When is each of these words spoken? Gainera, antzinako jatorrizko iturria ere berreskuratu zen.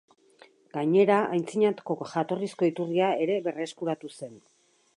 Gainera, 0.77 1.17
antzinako 1.35 1.97
jatorrizko 2.13 2.69
iturria 2.71 3.11
ere 3.27 3.37
berreskuratu 3.49 4.15
zen. 4.21 4.35